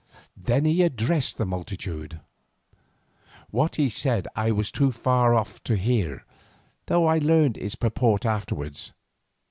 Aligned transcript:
Then 0.35 0.65
he 0.65 0.81
addressed 0.81 1.37
the 1.37 1.45
multitude. 1.45 2.19
What 3.51 3.75
he 3.75 3.87
said 3.87 4.27
I 4.35 4.49
was 4.49 4.71
too 4.71 4.91
far 4.91 5.35
off 5.35 5.61
to 5.65 5.75
hear, 5.77 6.25
though 6.87 7.05
I 7.05 7.19
learned 7.19 7.55
its 7.57 7.75
purport 7.75 8.25
afterwards. 8.25 8.93